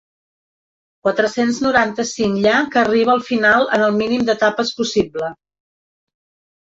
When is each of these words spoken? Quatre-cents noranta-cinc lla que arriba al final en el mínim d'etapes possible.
Quatre-cents 1.07 1.57
noranta-cinc 1.65 2.39
lla 2.45 2.53
que 2.75 2.79
arriba 2.81 3.13
al 3.15 3.21
final 3.27 3.67
en 3.77 3.83
el 3.89 3.93
mínim 3.99 4.23
d'etapes 4.31 4.73
possible. 4.81 5.31